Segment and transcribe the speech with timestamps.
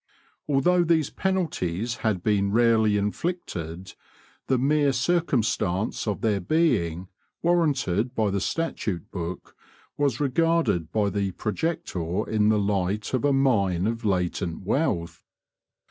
[0.49, 3.93] Although these penalties had been rarely inflicted,
[4.47, 7.07] the mere circumstance of their being
[7.43, 9.55] warranted by the statute book
[9.99, 15.23] was regarded by the projector in the light of a mine of latent wealth.